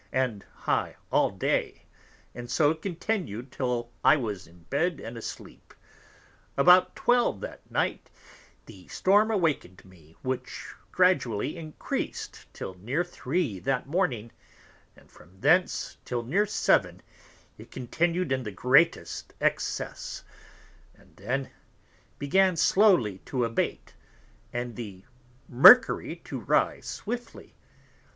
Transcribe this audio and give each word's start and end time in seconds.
and 0.11 0.41
high 0.55 0.95
all 1.11 1.29
Day, 1.29 1.83
and 2.33 2.49
so 2.49 2.73
continued 2.73 3.51
till 3.51 3.91
I 4.03 4.15
was 4.15 4.47
in 4.47 4.63
Bed 4.63 4.99
and 4.99 5.15
asleep. 5.15 5.75
About 6.57 6.95
12 6.95 7.39
that 7.41 7.69
Night, 7.69 8.09
the 8.65 8.87
Storm 8.87 9.29
awaken'd 9.29 9.85
me, 9.85 10.15
which 10.23 10.73
gradually 10.91 11.55
encreas'd 11.55 12.51
till 12.51 12.73
near 12.81 13.03
3 13.03 13.59
that 13.59 13.85
Morning; 13.85 14.31
and 14.97 15.11
from 15.11 15.39
thence 15.39 15.97
till 16.03 16.23
near 16.23 16.47
7 16.47 17.03
it 17.59 17.69
continued 17.69 18.31
in 18.31 18.41
the 18.41 18.49
greatest 18.51 19.35
excess: 19.39 20.23
and 20.95 21.15
then 21.17 21.51
began 22.17 22.55
slowly 22.57 23.19
to 23.25 23.45
abate, 23.45 23.93
and 24.51 24.75
the 24.75 25.05
Mercury 25.47 26.15
to 26.25 26.39
rise 26.39 26.87
swiftly. 26.87 27.53